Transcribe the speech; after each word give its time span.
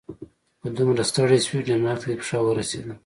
که 0.61 0.67
دومره 0.77 1.01
ستړی 1.09 1.39
شوې 1.45 1.65
ډنمارک 1.67 1.99
ته 2.01 2.07
دې 2.09 2.15
پښه 2.19 2.37
ورسیده. 2.41 2.93